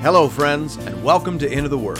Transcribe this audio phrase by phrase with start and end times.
[0.00, 1.98] Hello, friends, and welcome to Into the Word,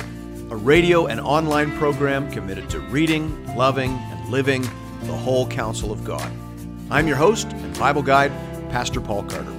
[0.50, 4.62] a radio and online program committed to reading, loving, and living
[5.02, 6.30] the whole counsel of God.
[6.92, 8.30] I'm your host and Bible guide,
[8.70, 9.52] Pastor Paul Carter.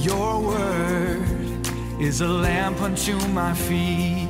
[0.00, 1.68] Your word
[2.00, 4.26] is a lamp unto my feet.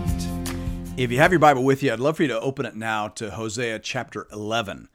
[0.97, 3.07] If you have your Bible with you, I'd love for you to open it now
[3.07, 4.89] to Hosea chapter 11.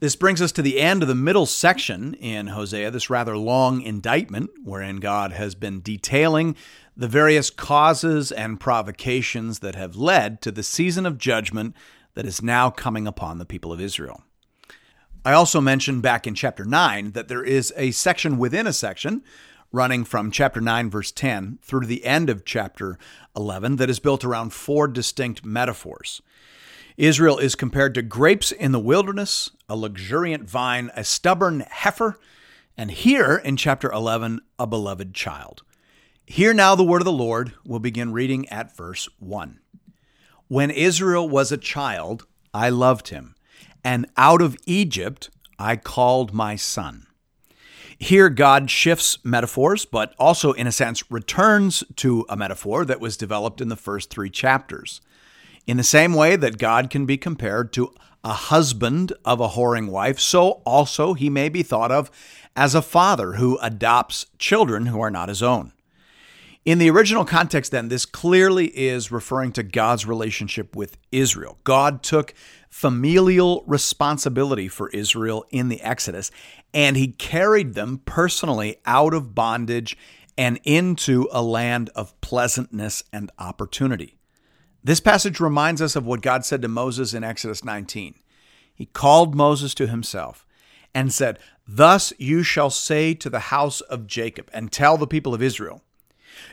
[0.00, 3.82] This brings us to the end of the middle section in Hosea, this rather long
[3.82, 6.54] indictment wherein God has been detailing
[6.96, 11.74] the various causes and provocations that have led to the season of judgment
[12.14, 14.22] that is now coming upon the people of Israel.
[15.24, 19.24] I also mentioned back in chapter 9 that there is a section within a section
[19.72, 22.98] running from chapter 9, verse 10 through to the end of chapter
[23.36, 26.22] 11 that is built around four distinct metaphors.
[26.98, 32.18] Israel is compared to grapes in the wilderness, a luxuriant vine, a stubborn heifer,
[32.76, 35.62] and here in chapter 11, a beloved child.
[36.26, 37.52] Hear now the word of the Lord.
[37.64, 39.60] We'll begin reading at verse 1.
[40.48, 43.36] When Israel was a child, I loved him,
[43.84, 47.06] and out of Egypt I called my son.
[47.96, 53.16] Here, God shifts metaphors, but also, in a sense, returns to a metaphor that was
[53.16, 55.00] developed in the first three chapters.
[55.68, 57.92] In the same way that God can be compared to
[58.24, 62.10] a husband of a whoring wife, so also he may be thought of
[62.56, 65.74] as a father who adopts children who are not his own.
[66.64, 71.58] In the original context, then, this clearly is referring to God's relationship with Israel.
[71.64, 72.32] God took
[72.70, 76.30] familial responsibility for Israel in the Exodus,
[76.72, 79.98] and he carried them personally out of bondage
[80.38, 84.17] and into a land of pleasantness and opportunity.
[84.82, 88.14] This passage reminds us of what God said to Moses in Exodus 19.
[88.74, 90.46] He called Moses to himself
[90.94, 95.34] and said, Thus you shall say to the house of Jacob and tell the people
[95.34, 95.82] of Israel,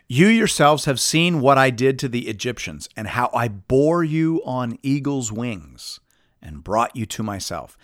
[0.08, 4.42] You yourselves have seen what I did to the Egyptians and how I bore you
[4.44, 6.00] on eagle's wings
[6.42, 7.78] and brought you to myself.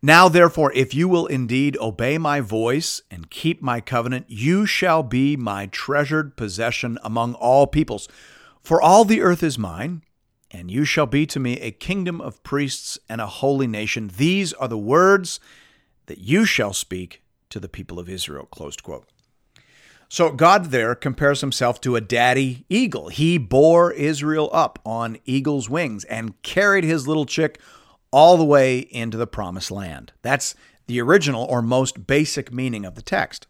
[0.00, 5.02] Now, therefore, if you will indeed obey my voice and keep my covenant, you shall
[5.02, 8.06] be my treasured possession among all peoples
[8.68, 10.02] for all the earth is mine,
[10.50, 14.10] and you shall be to me a kingdom of priests and a holy nation.
[14.14, 15.40] These are the words
[16.04, 18.44] that you shall speak to the people of Israel.
[18.44, 19.08] Closed quote.
[20.10, 23.08] So God there compares himself to a daddy eagle.
[23.08, 27.58] He bore Israel up on eagle's wings and carried his little chick
[28.10, 30.12] all the way into the promised land.
[30.20, 30.54] That's
[30.88, 33.46] the original or most basic meaning of the text.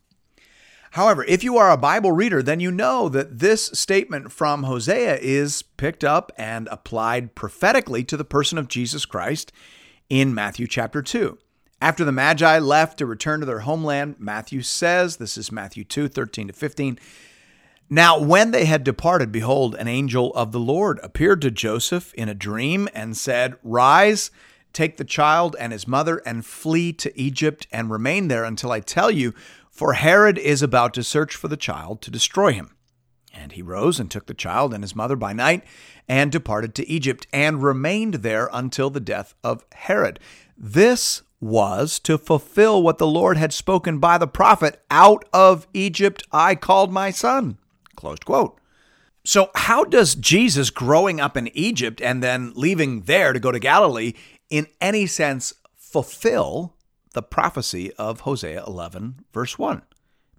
[0.93, 5.19] However, if you are a Bible reader, then you know that this statement from Hosea
[5.21, 9.53] is picked up and applied prophetically to the person of Jesus Christ
[10.09, 11.38] in Matthew chapter 2.
[11.81, 16.09] After the Magi left to return to their homeland, Matthew says, this is Matthew 2
[16.09, 16.98] 13 to 15.
[17.91, 22.28] Now, when they had departed, behold, an angel of the Lord appeared to Joseph in
[22.28, 24.31] a dream and said, Rise,
[24.75, 28.81] take the child and his mother, and flee to Egypt, and remain there until I
[28.81, 29.32] tell you
[29.78, 32.75] for Herod is about to search for the child to destroy him.
[33.33, 35.62] And he rose and took the child and his mother by night
[36.09, 40.19] and departed to Egypt and remained there until the death of Herod.
[40.56, 46.25] This was to fulfill what the Lord had spoken by the prophet Out of Egypt
[46.33, 47.56] I called my son.
[47.95, 48.60] Closed quote.
[49.25, 53.60] So, how does Jesus growing up in Egypt and then leaving there to go to
[53.60, 54.15] Galilee
[54.50, 56.75] in any sense fulfill
[57.14, 59.82] the prophecy of Hosea 11, verse 1.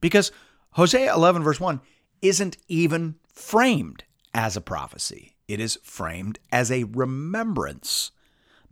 [0.02, 0.32] Because
[0.72, 1.82] Hosea 11, verse 1
[2.22, 4.04] isn't even framed
[4.34, 8.12] as a prophecy, it is framed as a remembrance.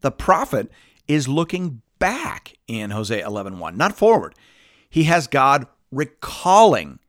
[0.01, 0.69] The prophet
[1.07, 4.35] is looking back in Hosea 11, 1, not forward.
[4.89, 6.99] He has God recalling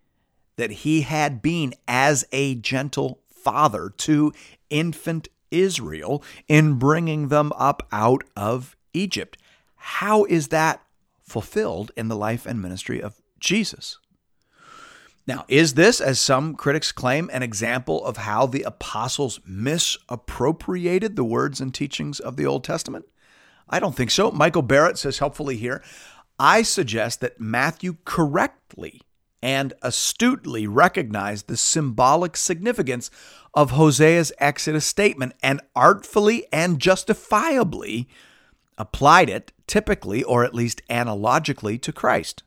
[0.57, 4.33] that he had been as a gentle father to
[4.71, 9.39] infant Israel in bringing them up out of Egypt.
[9.89, 10.83] How is that
[11.29, 13.99] fulfilled in the life and ministry of Jesus.
[15.27, 21.25] Now, is this, as some critics claim, an example of how the apostles misappropriated the
[21.25, 23.05] words and teachings of the Old Testament?
[23.69, 24.31] I don't think so.
[24.31, 25.83] Michael Barrett says helpfully here
[26.41, 29.03] I suggest that Matthew correctly
[29.43, 33.11] and astutely recognized the symbolic significance
[33.55, 38.09] of Hosea's Exodus statement and artfully and justifiably
[38.79, 42.43] applied it typically or at least analogically to Christ.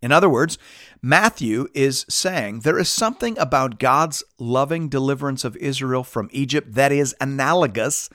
[0.00, 0.58] In other words,
[1.02, 6.92] Matthew is saying there is something about God's loving deliverance of Israel from Egypt that
[6.92, 8.10] is analogous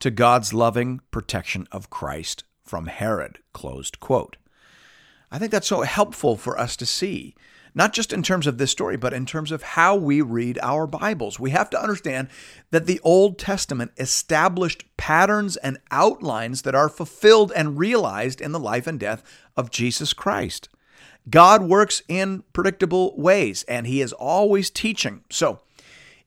[0.00, 3.38] to God's loving protection of Christ from Herod.
[3.52, 4.36] Closed quote.
[5.30, 7.34] I think that's so helpful for us to see.
[7.76, 10.86] Not just in terms of this story, but in terms of how we read our
[10.86, 11.38] Bibles.
[11.38, 12.28] We have to understand
[12.70, 18.58] that the Old Testament established patterns and outlines that are fulfilled and realized in the
[18.58, 19.22] life and death
[19.58, 20.70] of Jesus Christ.
[21.28, 25.24] God works in predictable ways, and He is always teaching.
[25.30, 25.60] So,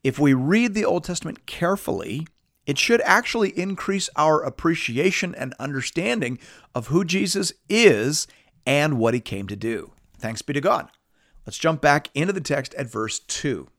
[0.04, 2.28] if we read the Old Testament carefully,
[2.68, 6.38] it should actually increase our appreciation and understanding
[6.76, 8.28] of who Jesus is
[8.68, 9.94] and what He came to do.
[10.20, 10.90] Thanks be to God.
[11.50, 13.70] Let's jump back into the text at verse 2.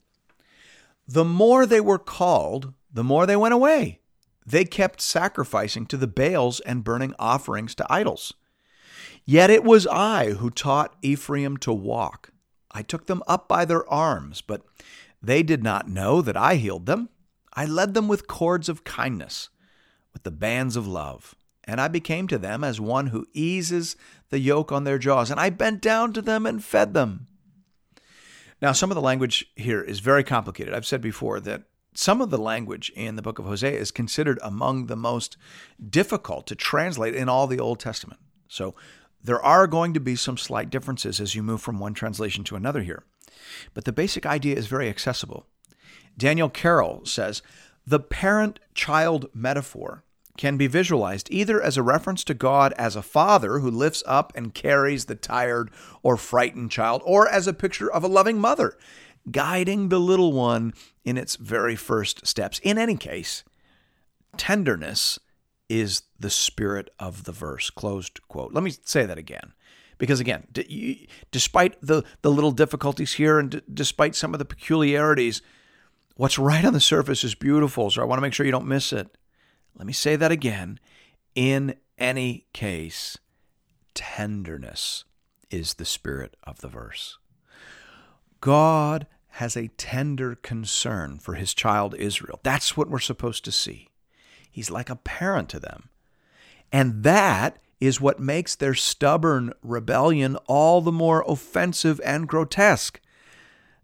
[1.06, 4.00] The more they were called, the more they went away.
[4.44, 8.34] They kept sacrificing to the Baals and burning offerings to idols.
[9.24, 12.32] Yet it was I who taught Ephraim to walk.
[12.72, 14.62] I took them up by their arms, but
[15.22, 17.08] they did not know that I healed them.
[17.54, 19.48] I led them with cords of kindness,
[20.12, 21.36] with the bands of love.
[21.62, 23.94] And I became to them as one who eases
[24.30, 25.30] the yoke on their jaws.
[25.30, 27.28] And I bent down to them and fed them.
[28.60, 30.74] Now, some of the language here is very complicated.
[30.74, 31.62] I've said before that
[31.94, 35.36] some of the language in the book of Hosea is considered among the most
[35.88, 38.20] difficult to translate in all the Old Testament.
[38.48, 38.74] So
[39.22, 42.56] there are going to be some slight differences as you move from one translation to
[42.56, 43.04] another here.
[43.74, 45.46] But the basic idea is very accessible.
[46.16, 47.42] Daniel Carroll says
[47.86, 50.04] the parent child metaphor
[50.40, 54.32] can be visualized either as a reference to God as a father who lifts up
[54.34, 55.70] and carries the tired
[56.02, 58.78] or frightened child, or as a picture of a loving mother
[59.30, 60.72] guiding the little one
[61.04, 62.58] in its very first steps.
[62.60, 63.44] In any case,
[64.38, 65.18] tenderness
[65.68, 67.68] is the spirit of the verse.
[67.68, 68.54] Closed quote.
[68.54, 69.52] Let me say that again.
[69.98, 70.46] Because again,
[71.30, 75.42] despite the, the little difficulties here and d- despite some of the peculiarities,
[76.16, 77.90] what's right on the surface is beautiful.
[77.90, 79.14] So I want to make sure you don't miss it.
[79.76, 80.78] Let me say that again.
[81.34, 83.18] In any case,
[83.94, 85.04] tenderness
[85.50, 87.18] is the spirit of the verse.
[88.40, 92.40] God has a tender concern for his child Israel.
[92.42, 93.88] That's what we're supposed to see.
[94.50, 95.88] He's like a parent to them.
[96.72, 103.00] And that is what makes their stubborn rebellion all the more offensive and grotesque.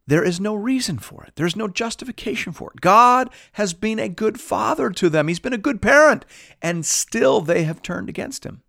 [0.06, 1.32] There is no reason for it.
[1.34, 2.80] There's no justification for it.
[2.80, 5.26] God has been a good father to them.
[5.26, 6.24] He's been a good parent,
[6.62, 8.62] and still they have turned against him.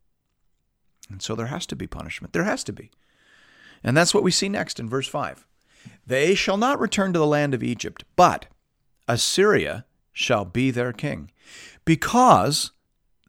[1.10, 2.34] And so there has to be punishment.
[2.34, 2.92] There has to be.
[3.84, 5.46] And that's what we see next in verse 5.
[6.06, 8.48] They shall not return to the land of Egypt, but
[9.08, 11.32] Assyria shall be their king,
[11.86, 12.72] because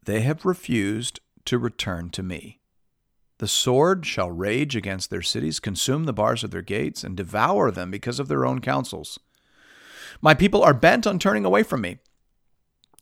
[0.03, 2.58] they have refused to return to me.
[3.39, 7.71] The sword shall rage against their cities, consume the bars of their gates, and devour
[7.71, 9.17] them because of their own counsels.
[10.21, 11.99] My people are bent on turning away from me.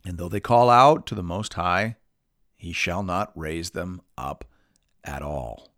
[0.06, 1.96] And though they call out to the Most High,
[2.56, 4.46] he shall not raise them up
[5.04, 5.74] at all.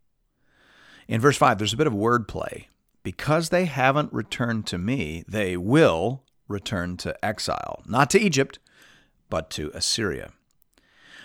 [1.07, 2.65] In verse 5, there's a bit of wordplay.
[3.01, 8.59] Because they haven't returned to me, they will return to exile, not to Egypt,
[9.29, 10.33] but to Assyria.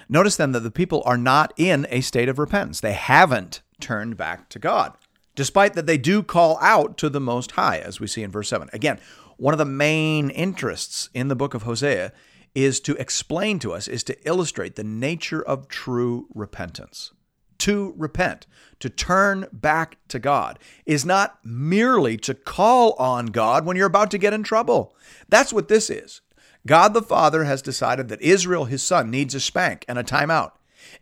[0.09, 2.81] Notice then that the people are not in a state of repentance.
[2.81, 4.95] They haven't turned back to God,
[5.35, 8.49] despite that they do call out to the Most High, as we see in verse
[8.49, 8.69] 7.
[8.73, 9.01] Again,
[9.37, 12.13] one of the main interests in the book of Hosea
[12.55, 17.13] is to explain to us, is to illustrate the nature of true repentance.
[17.59, 18.47] To repent,
[18.81, 24.11] to turn back to God, is not merely to call on God when you're about
[24.13, 24.95] to get in trouble.
[25.29, 26.21] That's what this is.
[26.67, 30.53] God the Father has decided that Israel, his son, needs a spank and a timeout.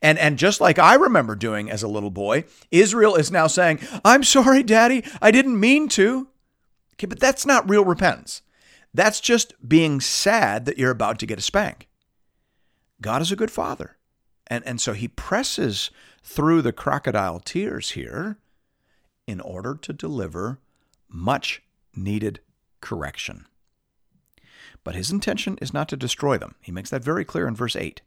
[0.00, 3.81] And, and just like I remember doing as a little boy, Israel is now saying,
[4.04, 6.28] I'm sorry, Daddy, I didn't mean to.
[6.95, 8.42] Okay, but that's not real repentance.
[8.95, 11.88] That's just being sad that you're about to get a spank.
[13.00, 13.97] God is a good father.
[14.47, 15.90] And, and so he presses
[16.23, 18.38] through the crocodile tears here
[19.26, 20.61] in order to deliver
[21.09, 21.62] much
[21.95, 22.40] needed
[22.81, 23.47] correction.
[24.85, 26.55] But his intention is not to destroy them.
[26.61, 28.03] He makes that very clear in verse 8.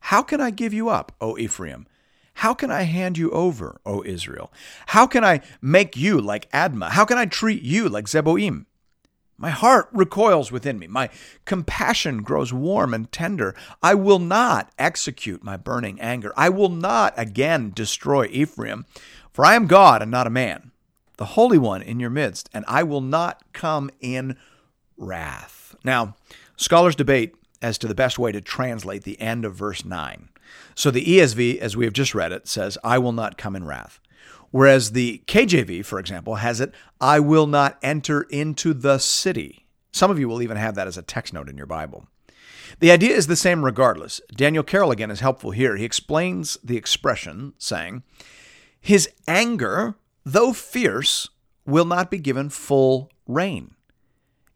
[0.00, 1.86] How can I give you up, O Ephraim?
[2.34, 4.52] How can I hand you over, O Israel?
[4.86, 6.90] How can I make you like Admah?
[6.90, 8.66] How can I treat you like Zeboim?
[9.36, 10.88] My heart recoils within me.
[10.88, 11.10] My
[11.44, 13.54] compassion grows warm and tender.
[13.82, 16.32] I will not execute my burning anger.
[16.36, 18.84] I will not again destroy Ephraim,
[19.32, 20.72] for I am God and not a man,
[21.16, 24.36] the Holy One in your midst, and I will not come in
[24.98, 25.74] wrath.
[25.84, 26.16] Now,
[26.56, 30.28] scholars debate as to the best way to translate the end of verse 9.
[30.74, 33.64] So the ESV, as we have just read it, says, I will not come in
[33.64, 34.00] wrath.
[34.50, 39.66] Whereas the KJV, for example, has it, I will not enter into the city.
[39.92, 42.06] Some of you will even have that as a text note in your Bible.
[42.80, 44.20] The idea is the same regardless.
[44.34, 45.76] Daniel Carroll again is helpful here.
[45.76, 48.02] He explains the expression, saying,
[48.80, 51.28] His anger, though fierce,
[51.66, 53.74] will not be given full rein.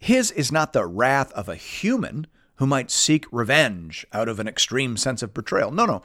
[0.02, 4.48] His is not the wrath of a human who might seek revenge out of an
[4.48, 5.70] extreme sense of betrayal.
[5.70, 6.02] No, no.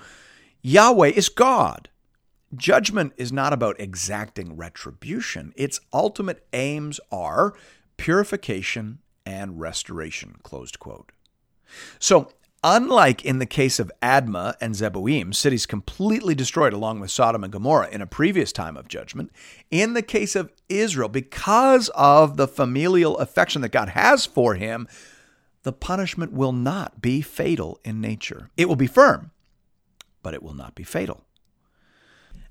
[0.62, 1.90] Yahweh is God.
[2.56, 5.52] Judgment is not about exacting retribution.
[5.56, 7.56] Its ultimate aims are
[7.98, 10.36] purification and restoration.
[10.44, 11.12] Closed quote.
[11.98, 12.30] So,
[12.68, 17.54] unlike in the case of Admah and Zeboim, cities completely destroyed along with Sodom and
[17.54, 19.32] Gomorrah in a previous time of judgment,
[19.72, 24.86] in the case of Israel, because of the familial affection that God has for him,
[25.64, 28.50] the punishment will not be fatal in nature.
[28.58, 29.32] It will be firm,
[30.22, 31.24] but it will not be fatal.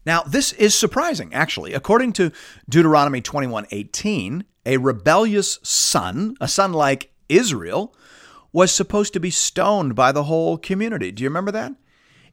[0.06, 1.74] Now, this is surprising, actually.
[1.74, 2.32] According to
[2.70, 7.94] Deuteronomy 21:18, a rebellious son, a son like Israel,
[8.56, 11.12] was supposed to be stoned by the whole community.
[11.12, 11.74] Do you remember that?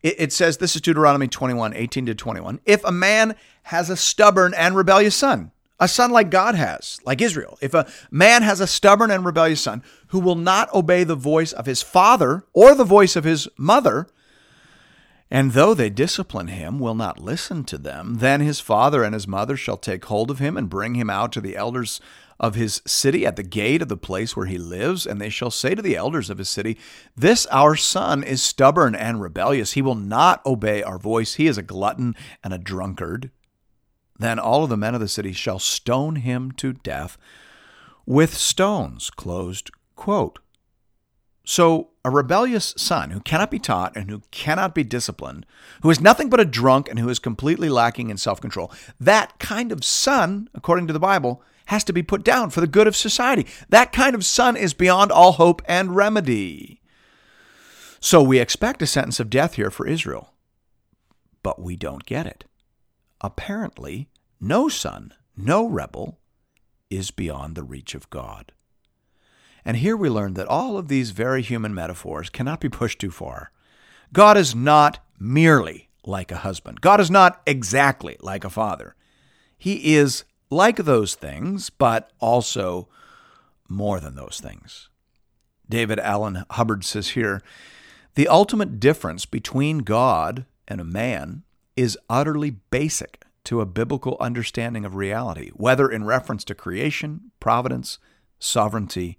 [0.02, 2.62] It, it says, this is Deuteronomy 21, 18 to 21.
[2.66, 5.52] If a man has a stubborn and rebellious son,
[5.82, 9.60] a son like God has, like Israel, if a man has a stubborn and rebellious
[9.60, 13.50] son who will not obey the voice of his father or the voice of his
[13.58, 14.08] mother,
[15.30, 19.28] and though they discipline him, will not listen to them, then his father and his
[19.28, 22.00] mother shall take hold of him and bring him out to the elders
[22.40, 25.52] of his city at the gate of the place where he lives, and they shall
[25.52, 26.78] say to the elders of his city,
[27.16, 29.74] This our son is stubborn and rebellious.
[29.74, 31.36] He will not obey our voice.
[31.36, 33.32] He is a glutton and a drunkard.
[34.20, 37.18] Then all of the men of the city shall stone him to death
[38.06, 39.10] with stones.
[39.10, 40.40] Closed quote.
[41.46, 45.46] So, a rebellious son who cannot be taught and who cannot be disciplined,
[45.82, 49.40] who is nothing but a drunk and who is completely lacking in self control, that
[49.40, 52.88] kind of son, according to the Bible, has to be put down for the good
[52.88, 53.46] of society.
[53.70, 56.82] That kind of son is beyond all hope and remedy.
[58.00, 60.34] So we expect a sentence of death here for Israel,
[61.42, 62.44] but we don't get it.
[63.22, 64.10] Apparently,
[64.42, 66.20] no son, no rebel,
[66.90, 68.52] is beyond the reach of God.
[69.66, 73.12] And here we learn that all of these very human metaphors cannot be pushed too
[73.12, 73.52] far.
[74.12, 78.96] God is not merely like a husband, God is not exactly like a father.
[79.58, 82.88] He is like those things, but also
[83.68, 84.90] more than those things.
[85.70, 87.42] David Allan Hubbard says here
[88.16, 91.44] the ultimate difference between God and a man
[91.76, 97.98] is utterly basic to a biblical understanding of reality, whether in reference to creation, providence,
[98.40, 99.18] sovereignty,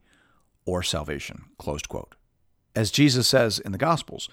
[0.64, 1.46] or salvation.
[1.58, 2.14] Closed quote.
[2.74, 4.28] As Jesus says in the Gospels,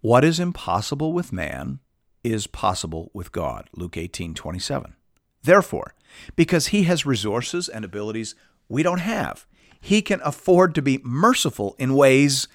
[0.00, 1.78] what is impossible with man
[2.22, 3.70] is possible with God.
[3.74, 4.96] Luke 18 27.
[5.44, 5.94] Therefore,
[6.36, 8.34] because he has resources and abilities
[8.68, 9.46] we don't have,
[9.80, 12.48] he can afford to be merciful in ways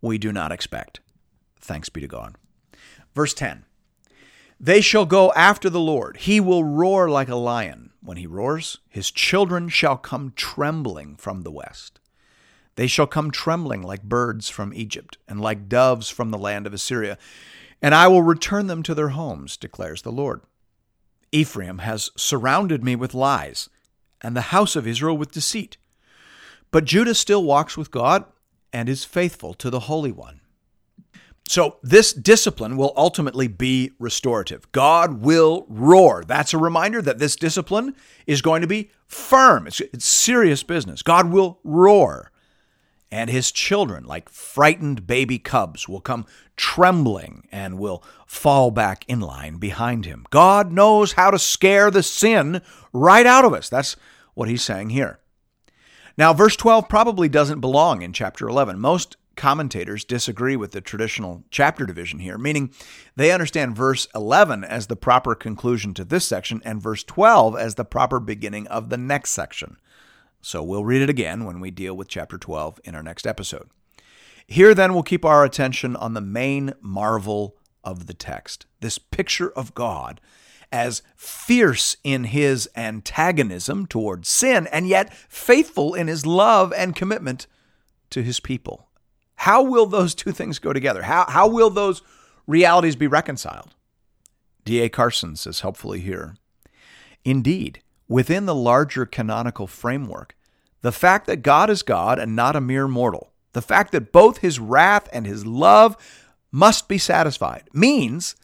[0.00, 1.00] we do not expect.
[1.60, 2.36] Thanks be to God.
[3.14, 3.64] Verse 10
[4.58, 6.16] They shall go after the Lord.
[6.16, 7.90] He will roar like a lion.
[8.00, 12.00] When he roars, his children shall come trembling from the west.
[12.76, 16.72] They shall come trembling like birds from Egypt, and like doves from the land of
[16.72, 17.18] Assyria,
[17.82, 20.40] and I will return them to their homes, declares the Lord.
[21.32, 23.68] Ephraim has surrounded me with lies,
[24.20, 25.76] and the house of Israel with deceit.
[26.70, 28.24] But Judah still walks with God
[28.72, 30.40] and is faithful to the Holy One.
[31.48, 34.70] So, this discipline will ultimately be restorative.
[34.72, 36.24] God will roar.
[36.24, 37.94] That's a reminder that this discipline
[38.26, 39.66] is going to be firm.
[39.66, 41.02] It's, it's serious business.
[41.02, 42.31] God will roar
[43.12, 46.24] and his children, like frightened baby cubs, will come
[46.56, 50.24] trembling and will fall back in line behind him.
[50.30, 53.68] God knows how to scare the sin right out of us.
[53.68, 53.96] That's
[54.32, 55.20] what he's saying here.
[56.16, 58.80] Now, verse 12 probably doesn't belong in chapter 11.
[58.80, 62.72] Most commentators disagree with the traditional chapter division here, meaning
[63.14, 67.74] they understand verse 11 as the proper conclusion to this section and verse 12 as
[67.74, 69.76] the proper beginning of the next section.
[70.42, 73.70] So we'll read it again when we deal with chapter 12 in our next episode.
[74.46, 79.50] Here, then, we'll keep our attention on the main marvel of the text this picture
[79.50, 80.20] of God
[80.72, 87.46] as fierce in his antagonism toward sin and yet faithful in his love and commitment
[88.10, 88.88] to his people.
[89.36, 91.02] How will those two things go together?
[91.02, 92.02] How, how will those
[92.46, 93.74] realities be reconciled?
[94.64, 94.88] D.A.
[94.88, 96.36] Carson says helpfully here
[97.24, 97.81] Indeed,
[98.12, 100.36] within the larger canonical framework,
[100.82, 104.38] the fact that God is God and not a mere mortal, the fact that both
[104.38, 105.96] his wrath and his love
[106.50, 108.36] must be satisfied, means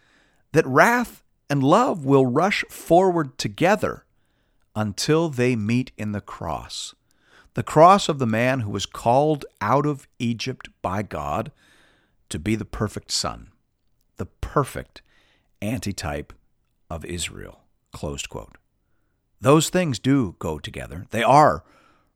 [0.53, 4.07] that wrath and love will rush forward together
[4.75, 6.95] until they meet in the cross.
[7.53, 11.53] The cross of the man who was called out of Egypt by God
[12.31, 13.49] to be the perfect son,
[14.17, 15.03] the perfect
[15.61, 16.33] antitype
[16.89, 17.61] of Israel.
[17.93, 18.57] Closed quote.
[19.41, 21.07] Those things do go together.
[21.11, 21.65] They are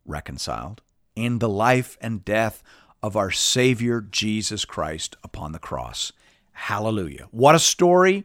[0.05, 0.83] reconciled
[1.14, 2.62] in the life and death
[3.02, 6.12] of our Savior Jesus Christ upon the cross.
[6.52, 7.29] Hallelujah.
[7.31, 8.25] What a story.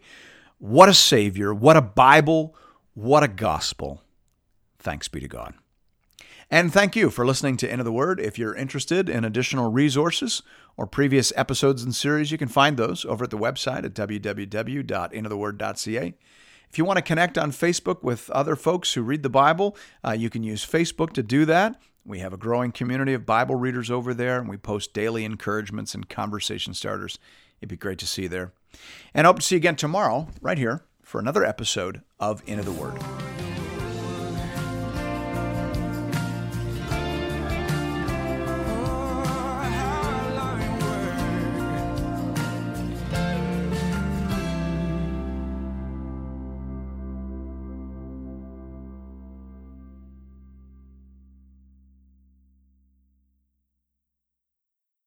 [0.60, 1.54] What a Savior.
[1.54, 2.56] What a Bible.
[2.94, 4.02] What a gospel.
[4.80, 5.54] Thanks be to God.
[6.50, 8.22] And thank you for listening to Into the Word.
[8.22, 10.42] If you're interested in additional resources
[10.78, 16.14] or previous episodes and series, you can find those over at the website at www.intotheword.ca.
[16.70, 20.12] If you want to connect on Facebook with other folks who read the Bible, uh,
[20.12, 21.80] you can use Facebook to do that.
[22.06, 25.94] We have a growing community of Bible readers over there, and we post daily encouragements
[25.94, 27.20] and conversation starters.
[27.60, 28.54] It'd be great to see you there.
[29.14, 32.64] And I hope to see you again tomorrow, right here, for another episode of Into
[32.64, 33.27] the Word.